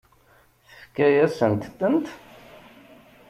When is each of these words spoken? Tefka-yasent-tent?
Tefka-yasent-tent? 0.71 2.07